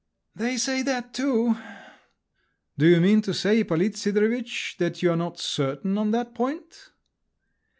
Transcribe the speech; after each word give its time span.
"They 0.35 0.57
say 0.57 0.81
that 0.81 1.13
too." 1.13 1.57
"Do 2.75 2.87
you 2.87 2.99
mean 2.99 3.21
to 3.21 3.35
say, 3.35 3.59
Ippolit 3.63 3.95
Sidorovitch, 3.95 4.75
you 5.03 5.11
are 5.11 5.15
not 5.15 5.37
certain 5.39 5.95
on 5.99 6.09
that 6.09 6.33
point?" 6.33 6.89